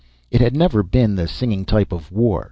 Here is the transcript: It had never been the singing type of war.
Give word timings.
It 0.31 0.41
had 0.41 0.55
never 0.55 0.81
been 0.81 1.13
the 1.13 1.27
singing 1.27 1.63
type 1.63 1.91
of 1.91 2.11
war. 2.11 2.39